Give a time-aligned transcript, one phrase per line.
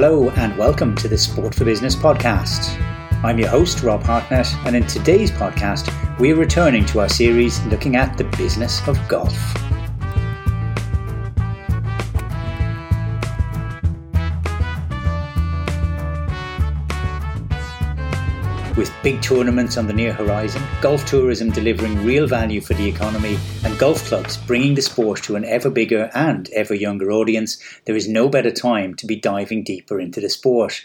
[0.00, 2.80] Hello and welcome to the Sport for Business podcast.
[3.24, 5.90] I'm your host, Rob Hartnett, and in today's podcast,
[6.20, 9.34] we're returning to our series looking at the business of golf.
[18.78, 23.36] With big tournaments on the near horizon, golf tourism delivering real value for the economy,
[23.64, 27.96] and golf clubs bringing the sport to an ever bigger and ever younger audience, there
[27.96, 30.84] is no better time to be diving deeper into the sport.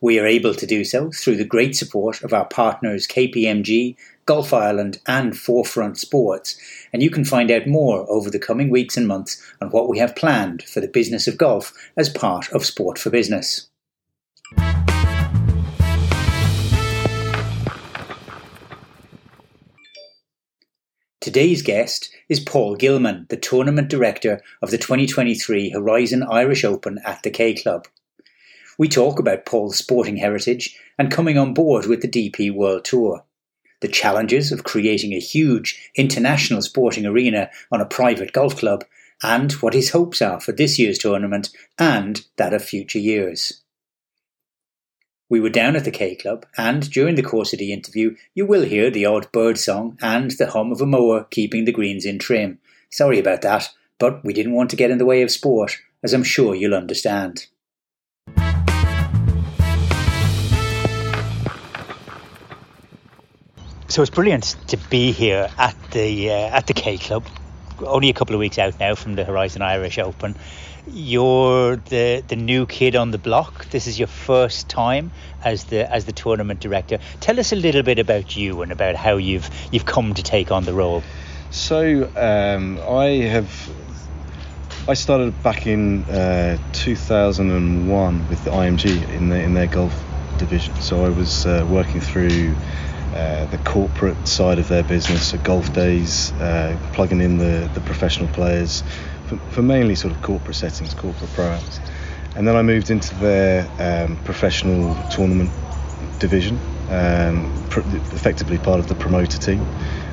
[0.00, 4.54] We are able to do so through the great support of our partners KPMG, Golf
[4.54, 6.58] Ireland, and Forefront Sports,
[6.94, 9.98] and you can find out more over the coming weeks and months on what we
[9.98, 13.68] have planned for the business of golf as part of Sport for Business.
[21.24, 27.22] Today's guest is Paul Gillmon, the tournament director of the 2023 Horizon Irish Open at
[27.22, 27.88] the K Club.
[28.76, 33.24] We talk about Paul's sporting heritage and coming on board with the DP World Tour,
[33.80, 38.84] the challenges of creating a huge international sporting arena on a private golf club,
[39.22, 43.63] and what his hopes are for this year's tournament and that of future years.
[45.30, 48.44] We were down at the K Club, and during the course of the interview, you
[48.44, 52.04] will hear the odd bird song and the hum of a mower keeping the greens
[52.04, 52.58] in trim.
[52.90, 56.12] Sorry about that, but we didn't want to get in the way of sport, as
[56.12, 57.46] I'm sure you'll understand.
[63.88, 67.24] So it's brilliant to be here at the uh, at the K Club.
[67.78, 70.36] Only a couple of weeks out now from the Horizon Irish Open
[70.86, 73.68] you're the the new kid on the block.
[73.70, 75.10] This is your first time
[75.42, 76.98] as the as the tournament director.
[77.20, 80.50] Tell us a little bit about you and about how you've you've come to take
[80.50, 81.02] on the role.
[81.50, 83.70] So um, I have
[84.88, 90.04] I started back in uh, 2001 with the IMG in the, in their golf
[90.38, 90.74] division.
[90.76, 92.54] So I was uh, working through.
[93.14, 97.80] Uh, the corporate side of their business, so golf days, uh, plugging in the, the
[97.82, 98.82] professional players,
[99.28, 101.78] for, for mainly sort of corporate settings, corporate programs.
[102.34, 105.52] And then I moved into their um, professional tournament
[106.18, 106.58] division,
[106.90, 107.80] um, pr-
[108.16, 109.64] effectively part of the promoter team,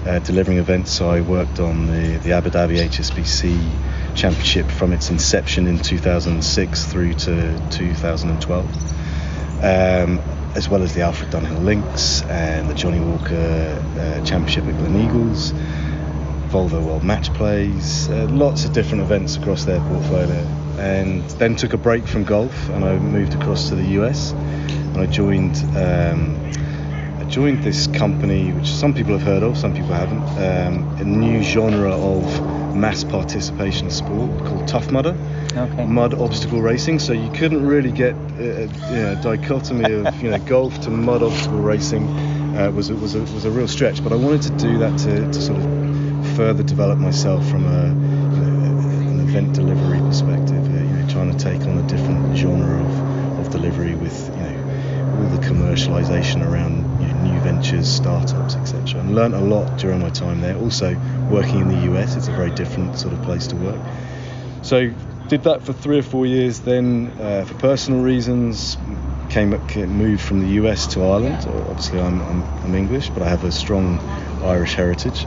[0.05, 0.91] uh, delivering events.
[0.91, 6.85] So I worked on the, the Abu Dhabi HSBC Championship from its inception in 2006
[6.85, 8.65] through to 2012.
[9.63, 10.21] Um,
[10.55, 13.35] as well as the Alfred Dunhill Links and the Johnnie Walker
[13.97, 15.51] uh, Championship at Gleneagles,
[16.49, 20.45] Volvo World Match Plays, uh, lots of different events across their portfolio.
[20.77, 24.97] And then took a break from golf and I moved across to the US and
[24.97, 26.37] I joined um,
[27.19, 31.03] I joined this company which some people have heard of, some people haven't, um, a
[31.05, 35.15] new genre of mass participation sport called Tough Mudder.
[35.53, 35.85] Okay.
[35.85, 40.29] Mud obstacle racing, so you couldn't really get a, uh, you know, dichotomy of you
[40.29, 42.07] know golf to mud obstacle racing
[42.55, 44.03] uh, was a, was a, was a real stretch.
[44.03, 47.85] But I wanted to do that to, to sort of further develop myself from a,
[47.87, 50.65] an event delivery perspective.
[50.67, 54.43] Uh, you know, trying to take on a different genre of, of delivery with you
[54.43, 59.01] know all the commercialization around you know, new ventures, startups, etc.
[59.01, 60.55] And learned a lot during my time there.
[60.57, 60.95] Also,
[61.29, 63.81] working in the US, it's a very different sort of place to work.
[64.63, 64.91] So
[65.31, 66.59] did that for three or four years.
[66.59, 68.77] Then, uh, for personal reasons,
[69.29, 71.47] came up moved from the US to Ireland.
[71.69, 73.97] Obviously, I'm, I'm, I'm English, but I have a strong
[74.43, 75.25] Irish heritage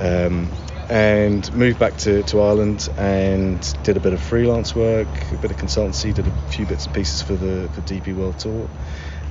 [0.00, 0.48] um,
[0.88, 5.50] and moved back to, to Ireland and did a bit of freelance work, a bit
[5.50, 8.68] of consultancy, did a few bits and pieces for the for DP World Tour,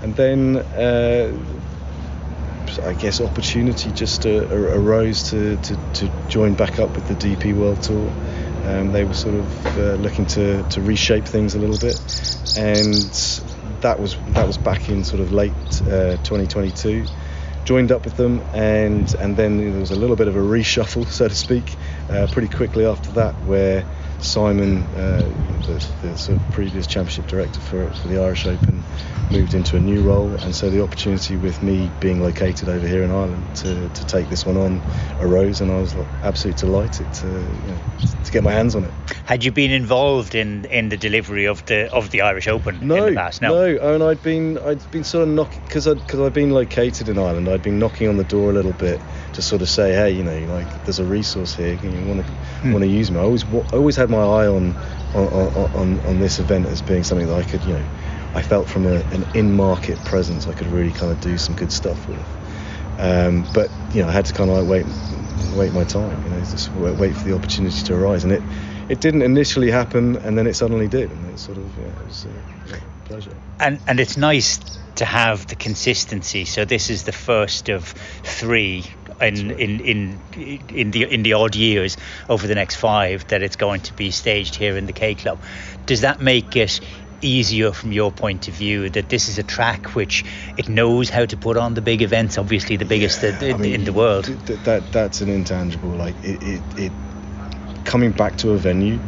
[0.03, 1.31] and then uh,
[2.83, 7.57] I guess opportunity just uh, arose to, to, to, join back up with the DP
[7.57, 8.11] World Tour.
[8.65, 11.97] Um, they were sort of uh, looking to, to reshape things a little bit,
[12.55, 13.11] and
[13.81, 15.53] that was that was back in sort of late
[15.85, 17.05] uh, 2022
[17.65, 21.07] joined up with them, and and then there was a little bit of a reshuffle,
[21.19, 21.77] so to speak,
[22.09, 23.85] uh, pretty quickly after that, where
[24.21, 25.21] Simon, uh,
[25.65, 28.83] the, the, sort of previous championship director for, for the Irish Open,
[29.31, 33.03] moved into a new role, and so the opportunity with me being located over here
[33.03, 34.81] in Ireland to, to take this one on
[35.21, 37.77] arose, and I was absolutely delighted to, you know,
[38.23, 38.91] to get my hands on it.
[39.25, 42.95] Had you been involved in, in the delivery of the of the Irish Open no,
[42.95, 43.41] in the past?
[43.41, 47.09] No, no, and I'd been I'd been sort of knocking because because I'd been located
[47.09, 47.47] in Ireland.
[47.47, 49.01] I'd been knocking on the door a little bit
[49.33, 51.73] to sort of say, hey, you know, like there's a resource here.
[51.73, 52.73] You want to hmm.
[52.73, 53.19] want to use me.
[53.19, 54.75] I always I always had my eye on
[55.13, 55.27] on,
[55.75, 57.85] on on this event as being something that I could, you know,
[58.33, 61.71] I felt from a, an in-market presence I could really kind of do some good
[61.71, 62.25] stuff with.
[62.99, 64.85] Um, but you know, I had to kind of like wait
[65.55, 66.23] wait my time.
[66.23, 68.43] You know, just wait for the opportunity to arise, and it
[68.89, 72.07] it didn't initially happen, and then it suddenly did, and it sort of yeah, it
[72.07, 73.35] was, a pleasure.
[73.59, 74.59] And and it's nice
[74.95, 76.45] to have the consistency.
[76.45, 77.85] So this is the first of
[78.23, 78.83] three
[79.21, 79.59] in right.
[79.59, 80.21] in, in
[80.69, 84.11] in the in the odd years over the next five that it's going to be
[84.11, 85.39] staged here in the K Club.
[85.85, 86.79] Does that make it
[87.21, 90.23] easier from your point of view that this is a track which
[90.57, 93.57] it knows how to put on the big events obviously the biggest yeah, in, I
[93.57, 96.93] mean, in, the world th- that that's an intangible like it, it, it
[97.83, 99.01] coming back to a venue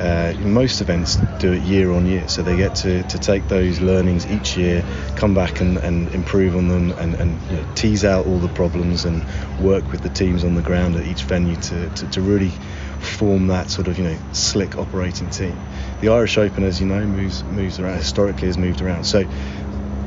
[0.00, 3.80] uh, most events do it year on year, so they get to, to take those
[3.80, 4.84] learnings each year,
[5.16, 8.48] come back and, and improve on them, and, and you know, tease out all the
[8.48, 9.24] problems and
[9.60, 12.52] work with the teams on the ground at each venue to, to, to really
[13.00, 15.56] form that sort of you know slick operating team.
[16.00, 19.04] The Irish Open, as you know, moves moves around historically has moved around.
[19.04, 19.24] So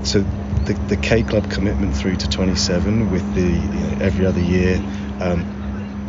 [0.04, 0.22] so
[0.66, 4.82] the, the K Club commitment through to 27 with the you know, every other year.
[5.20, 5.61] Um,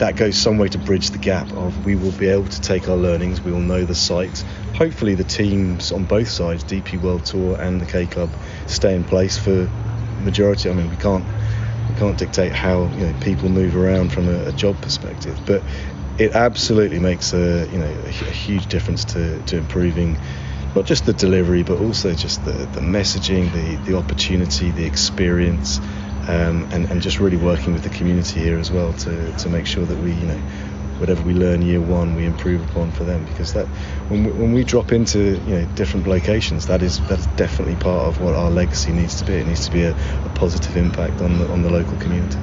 [0.02, 2.88] that goes some way to bridge the gap of we will be able to take
[2.88, 4.44] our learnings, we will know the site.
[4.74, 8.28] Hopefully, the teams on both sides, DP World Tour and the K Club,
[8.66, 9.70] stay in place for
[10.18, 10.68] majority.
[10.68, 11.24] I mean, we can't
[11.88, 15.62] we can't dictate how you know people move around from a, a job perspective, but
[16.18, 20.18] it absolutely makes a you know a, a huge difference to, to improving
[20.74, 25.80] not just the delivery, but also just the, the messaging, the, the opportunity, the experience,
[26.28, 29.66] um, and, and just really working with the community here as well to, to make
[29.66, 30.40] sure that we, you know,
[30.98, 33.66] whatever we learn year one, we improve upon for them because that
[34.08, 37.74] when we, when we drop into you know different locations, that is that is definitely
[37.76, 39.34] part of what our legacy needs to be.
[39.34, 42.38] It needs to be a, a positive impact on the on the local community.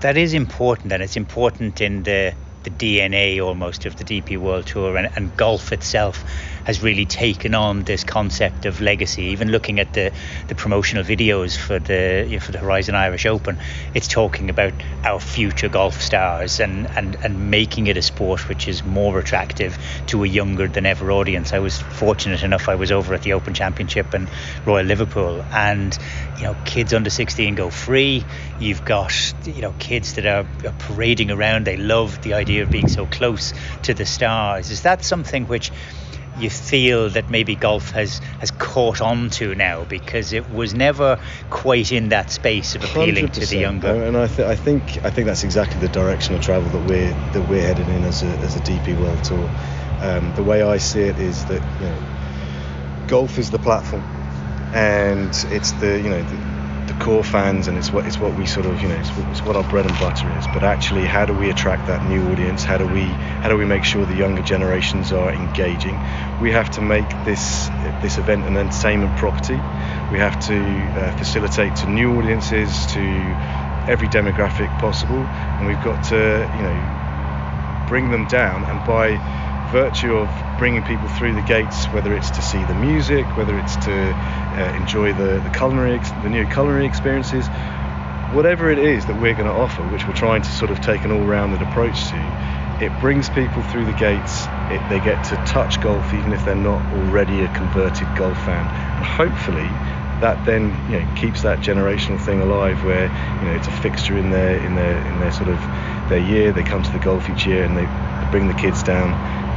[0.00, 2.34] That is important, and it's important in the
[2.64, 6.24] the DNA almost of the DP World Tour and, and golf itself
[6.64, 9.24] has really taken on this concept of legacy.
[9.24, 10.12] Even looking at the,
[10.48, 13.58] the promotional videos for the you know, for the Horizon Irish Open,
[13.94, 14.72] it's talking about
[15.04, 19.78] our future golf stars and, and, and making it a sport which is more attractive
[20.06, 21.52] to a younger than ever audience.
[21.52, 24.28] I was fortunate enough I was over at the Open Championship in
[24.64, 25.96] Royal Liverpool and
[26.36, 28.24] you know kids under 16 go free.
[28.58, 29.12] You've got
[29.44, 31.66] you know kids that are, are parading around.
[31.66, 34.70] They love the idea of being so close to the stars.
[34.70, 35.70] Is that something which
[36.38, 41.18] you feel that maybe golf has has caught on to now because it was never
[41.50, 44.02] quite in that space of appealing to the younger.
[44.02, 47.14] And I, th- I think I think that's exactly the direction of travel that we're
[47.32, 49.50] that we're headed in as a, as a DP World Tour.
[50.00, 52.02] Um, the way I see it is that you know,
[53.06, 54.02] golf is the platform,
[54.72, 56.51] and it's the you know the,
[56.92, 59.44] the core fans and it's what it's what we sort of you know it's, it's,
[59.44, 60.46] what our bread and butter is.
[60.46, 62.64] But actually how do we attract that new audience?
[62.64, 66.02] How do we how do we make sure the younger generations are engaging?
[66.38, 69.60] We have to make this this event an entertainment property.
[70.10, 73.36] We have to uh, facilitate to new audiences to
[73.86, 75.26] every demographic possible.
[75.58, 78.64] And we've got to you know bring them down.
[78.64, 79.20] And by
[79.72, 83.74] virtue of bringing people through the gates, whether it's to see the music, whether it's
[83.76, 84.12] to
[84.58, 87.46] uh, enjoy the, the culinary, the new culinary experiences,
[88.36, 91.04] whatever it is that we're going to offer, which we're trying to sort of take
[91.04, 92.18] an all-rounded approach to,
[92.84, 94.46] it brings people through the gates.
[94.68, 98.66] It, they get to touch golf even if they're not already a converted golf fan,
[98.96, 99.70] and hopefully
[100.20, 103.10] that then you know keeps that generational thing alive, where
[103.40, 105.60] you know it's a fixture in their in their in their sort of
[106.08, 106.52] their year.
[106.52, 107.88] They come to the golf each year and they
[108.30, 109.12] bring the kids down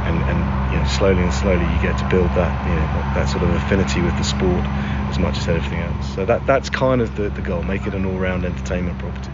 [0.06, 3.12] and, and you know, slowly and slowly you get to build that you know that,
[3.14, 4.68] that, sort of affinity with the sport
[5.08, 6.06] as much as everything else.
[6.06, 9.32] So that that's kind of the, the goal, make it an all-round entertainment property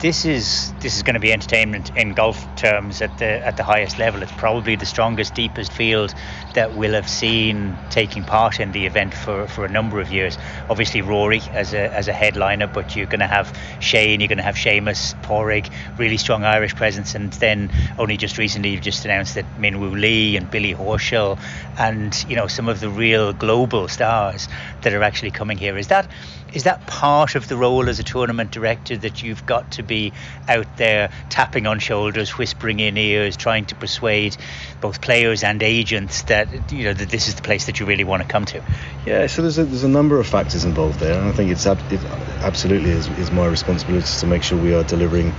[0.00, 3.64] this is this is going to be entertainment in golf terms at the at the
[3.64, 4.22] highest level.
[4.22, 6.14] It's probably the strongest, deepest field
[6.54, 10.38] that we'll have seen taking part in the event for, for a number of years.
[10.70, 14.38] Obviously Rory as a as a headliner, but you're going to have Shane, you're going
[14.38, 19.04] to have Seamus, Pádraig, really strong Irish presence, and then only just recently you've just
[19.04, 21.40] announced that Minwoo Lee and Billy Horschel,
[21.76, 24.48] and you know some of the real global stars
[24.82, 25.76] that are actually coming here.
[25.76, 26.08] Is that
[26.52, 30.12] is that part of the role as a tournament director that you've got to be
[30.48, 34.36] out there tapping on shoulders, whispering in ears, trying to persuade
[34.80, 38.04] both players and agents that you know that this is the place that you really
[38.04, 38.62] want to come to?
[39.06, 41.66] Yeah, so there's a, there's a number of factors involved there, and I think it's
[41.66, 42.04] it
[42.42, 45.32] absolutely is, is my responsibility to make sure we are delivering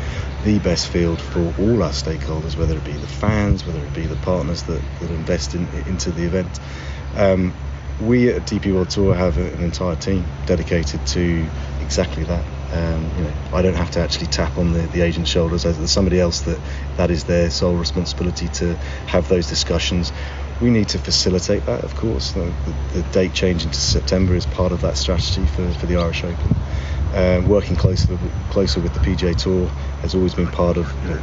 [0.44, 4.06] the best field for all our stakeholders, whether it be the fans, whether it be
[4.06, 6.60] the partners that, that invest in, into the event.
[7.16, 7.54] Um,
[8.02, 11.48] we at DP World Tour have an entire team dedicated to
[11.82, 12.46] exactly that.
[12.72, 15.64] Um, you know, I don't have to actually tap on the, the agent's shoulders.
[15.64, 16.60] There's somebody else that
[16.98, 18.76] that is their sole responsibility to
[19.08, 20.12] have those discussions.
[20.62, 22.32] We need to facilitate that, of course.
[22.34, 25.96] The, the, the date change into September is part of that strategy for, for the
[25.96, 26.56] Irish Open.
[27.16, 28.18] Um, working closer
[28.52, 29.68] closer with the PGA Tour
[30.02, 30.94] has always been part of.
[31.04, 31.22] You know,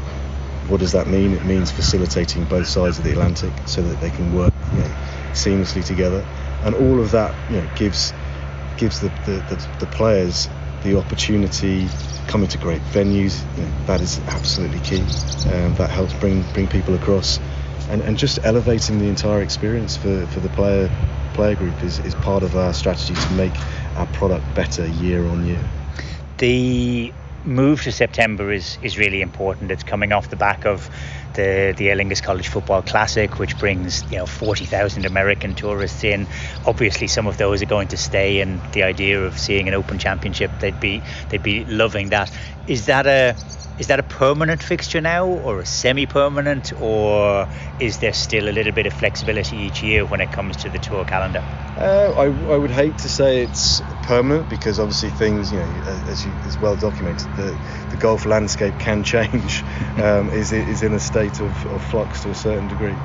[0.69, 1.33] what does that mean?
[1.33, 4.91] It means facilitating both sides of the Atlantic so that they can work you know,
[5.33, 6.27] seamlessly together
[6.67, 8.13] and all of that you know gives
[8.77, 10.49] gives the, the, the, the players
[10.83, 11.89] the opportunity
[12.27, 13.43] coming to great venues.
[13.57, 15.01] You know, that is absolutely key.
[15.51, 17.41] Um, that helps bring bring people across.
[17.89, 20.91] And, and just elevating the entire experience for, for the player
[21.35, 23.53] player group is, is part of our strategy to make
[23.97, 25.63] our product better year on year.
[26.39, 27.13] The
[27.45, 29.71] move to September is is really important.
[29.71, 30.91] It's coming off the back of
[31.37, 36.03] the the Aer Lingus College Football Classic, which brings you know forty thousand American tourists
[36.03, 36.29] in.
[36.65, 39.99] Obviously, some of those are going to stay, and the idea of seeing an Open
[39.99, 42.31] Championship, they'd be they'd be loving that.
[42.67, 43.37] Is that a
[43.79, 47.47] is that a permanent fixture now or a semi-permanent or
[47.79, 50.79] is there still a little bit of flexibility each year when it comes to the
[50.79, 51.43] tour calendar?
[51.77, 55.67] Uh, I, I would hate to say it's permanent because obviously things you know
[56.07, 57.59] as you as well documented the,
[57.91, 59.63] the golf landscape can change
[59.99, 62.97] um, is, is in a state of, of flux to a certain degree.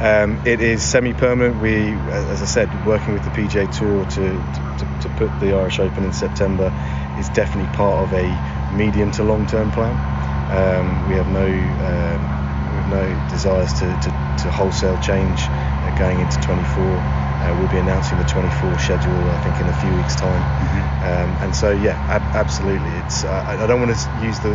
[0.00, 1.60] Um, it is semi-permanent.
[1.60, 4.42] We as I said working with the PGA Tour to,
[4.78, 6.72] to, to put the Irish Open in September
[7.16, 8.40] is definitely part of a
[8.72, 9.96] medium to long term plan.
[10.50, 14.10] Um, we have no um, we have no desires to, to,
[14.42, 16.84] to wholesale change uh, going into 24.
[16.84, 20.42] Uh, we'll be announcing the 24 schedule, I think, in a few weeks' time.
[20.42, 21.04] Mm-hmm.
[21.04, 22.90] Um, and so, yeah, ab- absolutely.
[22.90, 24.50] It's uh, I don't want to use the,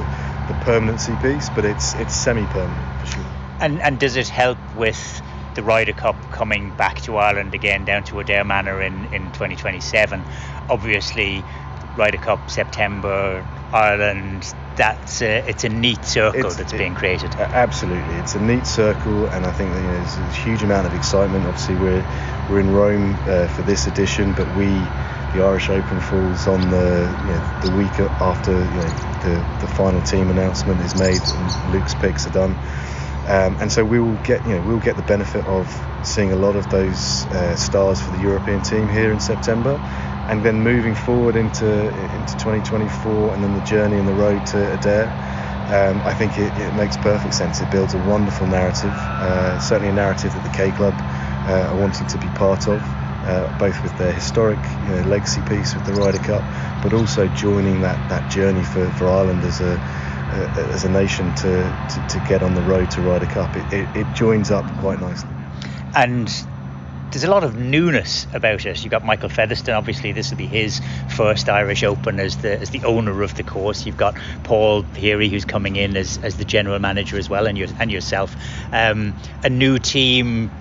[0.48, 3.26] the permanency piece, but it's it's semi-permanent for sure.
[3.62, 5.22] And and does it help with
[5.56, 10.26] the Ryder Cup coming back to Ireland again, down to Adare Manor in in 2027?
[10.70, 11.44] Obviously,
[11.98, 14.54] Ryder Cup September, Ireland.
[14.76, 17.36] That's a, it's a neat circle it's, that's it, being created.
[17.36, 20.94] Absolutely, it's a neat circle, and I think you know, there's a huge amount of
[20.96, 21.46] excitement.
[21.46, 22.06] Obviously, we're
[22.50, 24.66] we're in Rome uh, for this edition, but we
[25.34, 28.90] the Irish Open falls on the you know, the week after you know,
[29.22, 32.56] the the final team announcement is made and Luke's picks are done.
[33.28, 35.68] Um, and so we will get you know we'll get the benefit of
[36.04, 39.80] seeing a lot of those uh, stars for the European team here in September
[40.28, 44.58] and then moving forward into into 2024 and then the journey and the road to
[44.58, 45.14] Adare.
[45.70, 47.62] Um, I think it, it, makes perfect sense.
[47.62, 51.02] It builds a wonderful narrative, uh, certainly a narrative that the K Club
[51.48, 52.84] uh, are wanting to be part of,
[53.24, 56.44] uh, both with their historic you know, legacy piece with the Ryder Cup,
[56.82, 59.80] but also joining that, that journey for, for Ireland as a,
[60.28, 63.56] as a nation to, to, to, get on the road to Ryder Cup.
[63.56, 65.36] It, it, it joins up quite nicely.
[65.96, 66.30] And
[67.14, 68.84] there's a lot of newness about it.
[68.84, 72.72] You've got Michael Featherstone, obviously this will be his first Irish Open as the as
[72.72, 73.86] the owner of the course.
[73.86, 77.56] You've got Paul Peary who's coming in as, as the general manager as well, and
[77.56, 78.36] your and yourself.
[78.72, 80.52] Um, a new team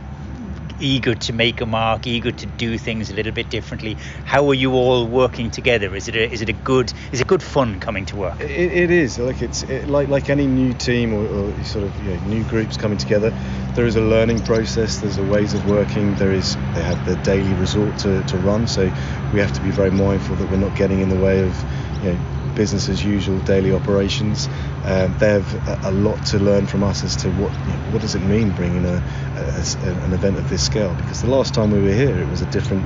[0.83, 3.99] eager to make a mark, eager to do things a little bit differently.
[4.25, 5.95] How are you all working together?
[5.97, 8.41] Is it a, is it a good is it good fun coming to work?
[8.41, 11.99] it, it is like it's it, like like any new team or, or sort of
[12.01, 13.35] you know, new groups coming together.
[13.75, 15.01] There is a learning process.
[15.01, 16.17] There's a ways of working.
[16.17, 18.67] There is they have the daily resort to, to run.
[18.69, 18.93] So
[19.33, 21.65] we have to be very mindful that we're not getting in the way of
[22.01, 22.21] you know,
[22.55, 24.49] business as usual daily operations.
[24.85, 28.03] Um, they have a, lot to learn from us as to what you know, what
[28.03, 28.97] does it mean bringing a,
[29.37, 30.95] a, an event of this scale.
[30.95, 32.85] Because the last time we were here, it was a different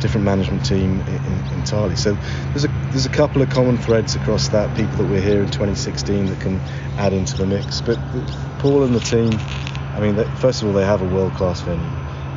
[0.00, 1.96] different management team in, in, entirely.
[1.96, 2.14] So
[2.50, 4.74] there's a there's a couple of common threads across that.
[4.76, 6.58] People that were here in 2016 that can
[6.98, 7.80] add into the mix.
[7.80, 7.98] But
[8.58, 9.30] Paul and the team,
[9.94, 11.84] I mean, first of all, they have a world class venue.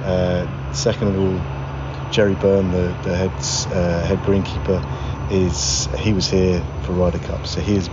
[0.03, 6.29] Uh, second of all, Gerry Byrne, the the head's, uh, head greenkeeper is he was
[6.29, 7.89] here for Ryder Cup, so he has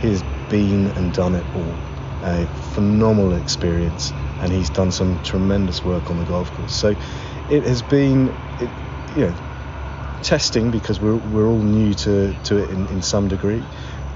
[0.00, 1.82] he has been and done it all.
[2.22, 6.74] A phenomenal experience, and he's done some tremendous work on the golf course.
[6.74, 6.96] So
[7.48, 8.72] it has been, it,
[9.10, 9.34] you know,
[10.22, 13.68] testing because we're we're all new to to it in, in some degree,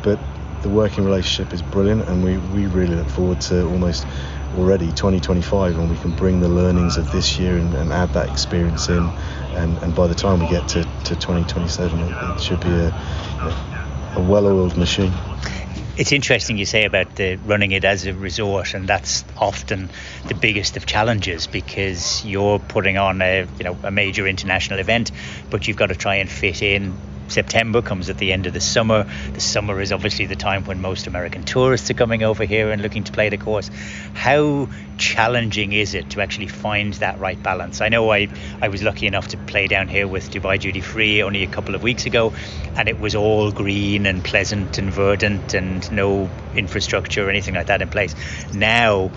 [0.03, 0.21] but
[0.63, 4.07] the working relationship is brilliant, and we we really look forward to almost
[4.55, 8.29] already 2025 when we can bring the learnings of this year and, and add that
[8.29, 9.15] experience in
[9.55, 12.89] and, and by the time we get to, to 2027 it, it should be a,
[14.17, 15.13] a well-oiled machine.
[15.97, 19.91] It's interesting you say about the running it as a resort and that's often
[20.27, 25.13] the biggest of challenges because you're putting on a you know a major international event
[25.51, 28.61] but you've got to try and fit in September comes at the end of the
[28.61, 29.07] summer.
[29.33, 32.83] The summer is obviously the time when most American tourists are coming over here and
[32.83, 33.71] looking to play the course.
[34.13, 37.81] How challenging is it to actually find that right balance?
[37.81, 38.29] I know I,
[38.61, 41.75] I was lucky enough to play down here with Dubai Duty Free only a couple
[41.75, 42.33] of weeks ago,
[42.77, 47.67] and it was all green and pleasant and verdant and no infrastructure or anything like
[47.67, 48.15] that in place.
[48.53, 49.11] Now,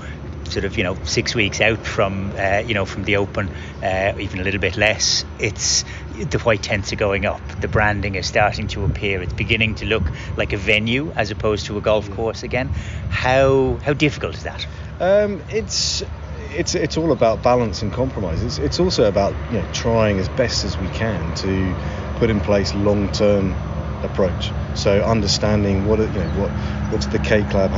[0.49, 3.49] sort of you know six weeks out from uh, you know from the open,
[3.83, 5.25] uh, even a little bit less.
[5.39, 5.83] It's
[6.25, 7.41] the white tents are going up.
[7.59, 9.21] The branding is starting to appear.
[9.21, 12.71] It's beginning to look like a venue as opposed to a golf course again.
[13.09, 14.65] How how difficult is that?
[14.99, 16.03] Um, it's
[16.35, 18.43] it's it's all about balance and compromise.
[18.43, 21.75] It's, it's also about you know trying as best as we can to
[22.15, 23.55] put in place long-term
[24.03, 24.51] approach.
[24.73, 26.51] So understanding what you know what
[26.91, 27.71] what's the K club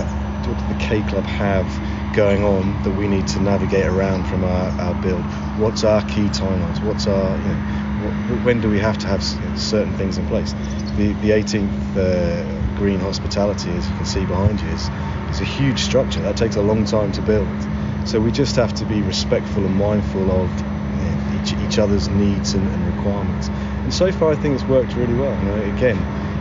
[0.45, 1.67] what does the K club have
[2.13, 5.25] going on that we need to navigate around from our, our build.
[5.57, 6.81] What's our key timelines?
[6.81, 7.59] What's our you know,
[7.99, 10.53] when do we have to have certain things in place?
[10.95, 14.89] The the 18th uh, green hospitality, as you can see behind you, is
[15.29, 17.67] is a huge structure that takes a long time to build.
[18.05, 20.51] So we just have to be respectful and mindful of
[20.91, 23.49] you know, each, each other's needs and, and, requirements.
[23.83, 25.37] And so far, I think it's worked really well.
[25.37, 25.97] You know, again,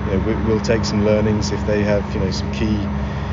[0.07, 2.89] you know, we, we'll take some learnings if they have you know some key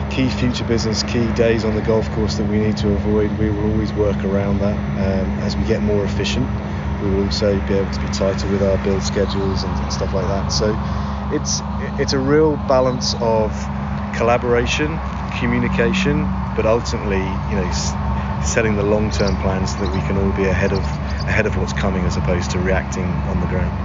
[0.09, 3.49] key future business, key days on the golf course that we need to avoid, we
[3.49, 4.77] will always work around that.
[4.97, 6.49] Um, as we get more efficient,
[7.05, 10.13] we will also be able to be tighter with our build schedules and, and stuff
[10.13, 10.51] like that.
[10.51, 10.77] So
[11.29, 13.69] it's it's a real balance of
[14.11, 17.69] collaboration, communication, but ultimately, you know,
[18.39, 21.73] setting the long-term plans so that we can all be ahead of ahead of what's
[21.73, 23.75] coming as opposed to reacting on the ground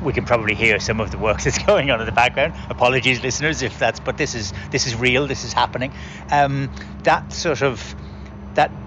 [0.00, 2.54] we can probably hear some of the work that's going on in the background.
[2.68, 4.00] Apologies, listeners, if that's.
[4.00, 5.26] But this is this is real.
[5.28, 5.92] This is happening.
[6.30, 6.70] Um,
[7.04, 7.94] that sort of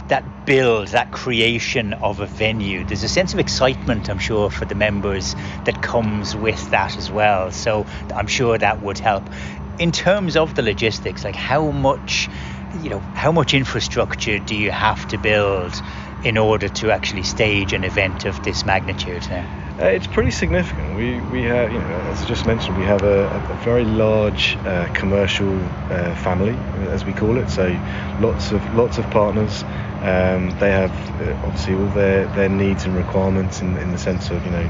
[0.08, 2.84] that build, that creation of a venue.
[2.86, 7.10] There's a sense of excitement, I'm sure, for the members that comes with that as
[7.10, 7.52] well.
[7.52, 7.86] So
[8.16, 9.30] I'm sure that would help.
[9.78, 12.30] In terms of the logistics, like how much,
[12.72, 15.82] you know, how much infrastructure do you have to build
[16.22, 19.28] in order to actually stage an event of this magnitude?
[19.78, 20.96] Uh, it's pretty significant.
[20.96, 24.56] We, we have, you know, as I just mentioned, we have a, a very large
[24.64, 25.52] uh, commercial
[25.92, 26.56] uh, family,
[26.92, 27.50] as we call it.
[27.50, 27.78] So
[28.22, 29.64] lots of lots of partners.
[30.02, 30.92] Um, they have
[31.22, 34.66] uh, obviously all their, their needs and requirements in, in the sense of you know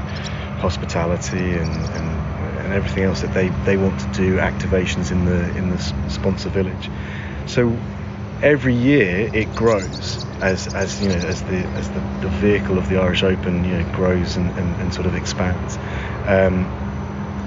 [0.58, 5.56] hospitality and, and, and everything else that they, they want to do activations in the
[5.56, 5.78] in the
[6.10, 6.90] sponsor village.
[7.46, 7.76] So
[8.42, 12.88] every year it grows as as you know as the as the, the vehicle of
[12.88, 15.78] the Irish Open you know grows and, and, and sort of expands.
[16.26, 16.68] Um,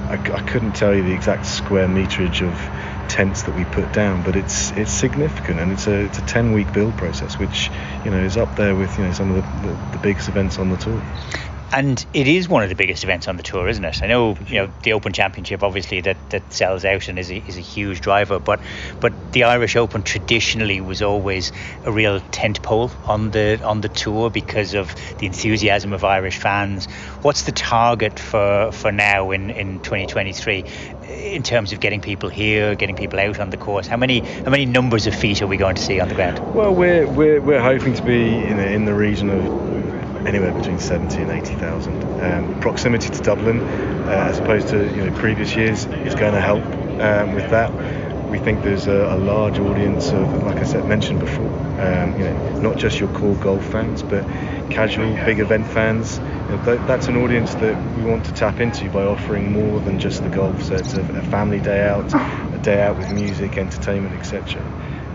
[0.09, 2.59] I, I, couldn't tell you the exact square meterage of
[3.07, 6.51] tents that we put down, but it's it's significant and it's a it's a 10
[6.51, 7.69] week build process, which
[8.03, 10.57] you know is up there with you know some of the, the, the biggest events
[10.57, 11.01] on the tour
[11.71, 14.01] and it is one of the biggest events on the tour, isn't it?
[14.01, 17.37] I know you know the Open Championship, obviously that, that sells out and is a,
[17.47, 18.59] is a huge driver, but
[18.99, 21.51] but the Irish Open traditionally was always
[21.83, 26.37] a real tent pole on the on the tour because of the enthusiasm of Irish
[26.37, 26.87] fans.
[27.21, 30.63] What's the target for for now in in 2023
[31.03, 33.87] eh, in terms of getting people here, getting people out on the course?
[33.87, 36.39] How many how many numbers of feet are we going to see on the ground?
[36.55, 40.79] Well, we're we're, we're hoping to be in the, in the region of anywhere between
[40.79, 42.21] 70 and 80,000.
[42.21, 46.41] Um, proximity to Dublin, uh, as opposed to you know previous years, is going to
[46.41, 46.63] help
[46.99, 47.71] um, with that.
[48.29, 51.49] We think there's a, a, large audience of, like I said, mentioned before,
[51.81, 54.23] um, you know, not just your core golf fans, but
[54.69, 56.19] casual, big event fans.
[56.19, 56.23] You
[56.57, 59.99] know, th- that's an audience that we want to tap into by offering more than
[59.99, 60.61] just the golf.
[60.61, 64.61] So it's a, a family day out, a day out with music, entertainment, etc.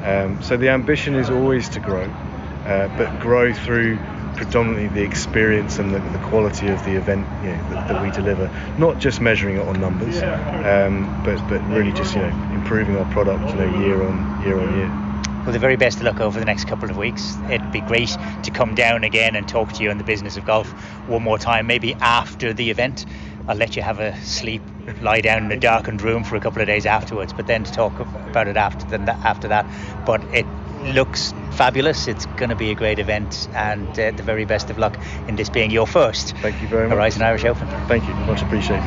[0.03, 3.99] Um, so the ambition is always to grow, uh, but grow through
[4.37, 8.11] predominantly the experience and the, the quality of the event you know, that, that, we
[8.11, 8.51] deliver.
[8.79, 13.11] Not just measuring it on numbers, um, but but really just you know improving our
[13.12, 15.05] product you know year on year on year.
[15.44, 17.37] Well, the very best of luck over the next couple of weeks.
[17.51, 20.47] It'd be great to come down again and talk to you on the business of
[20.47, 20.70] golf
[21.07, 23.05] one more time, maybe after the event.
[23.47, 24.62] I'll let you have a sleep,
[25.03, 27.70] lie down in a darkened room for a couple of days afterwards, but then to
[27.70, 29.66] talk about it after, after that.
[30.07, 30.47] But it
[30.92, 32.09] looks fabulous.
[32.09, 35.37] It's going to be a great event, and uh, the very best of luck in
[35.37, 36.37] this being your first.
[36.38, 36.94] Thank you very much.
[36.94, 37.68] Horizon Irish Open.
[37.88, 38.85] Thank you, much appreciated.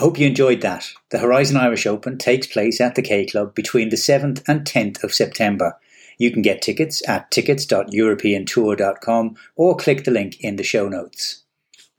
[0.00, 0.90] I hope you enjoyed that.
[1.10, 5.04] The Horizon Irish Open takes place at the K Club between the 7th and 10th
[5.04, 5.76] of September.
[6.16, 11.42] You can get tickets at tickets.europeantour.com or click the link in the show notes.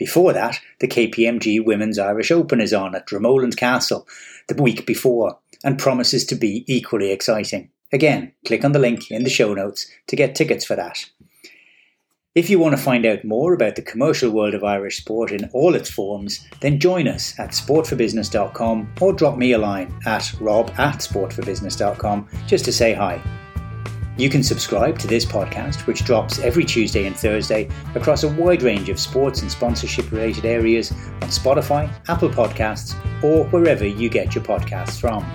[0.01, 4.07] Before that, the KPMG Women's Irish Open is on at Dromoland Castle
[4.47, 7.69] the week before and promises to be equally exciting.
[7.93, 11.05] Again, click on the link in the show notes to get tickets for that.
[12.33, 15.51] If you want to find out more about the commercial world of Irish sport in
[15.53, 20.71] all its forms, then join us at sportforbusiness.com or drop me a line at rob
[20.79, 23.21] at sportforbusiness.com just to say hi.
[24.17, 28.61] You can subscribe to this podcast, which drops every Tuesday and Thursday across a wide
[28.61, 32.93] range of sports and sponsorship related areas on Spotify, Apple Podcasts,
[33.23, 35.25] or wherever you get your podcasts from.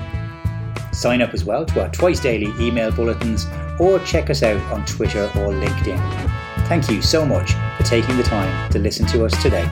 [0.93, 3.47] Sign up as well to our twice daily email bulletins
[3.81, 6.67] or check us out on Twitter or LinkedIn.
[6.69, 9.71] Thank you so much for taking the time to listen to us today.